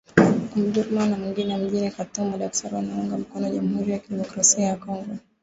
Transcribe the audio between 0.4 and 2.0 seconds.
Omdurman na mwingine mjini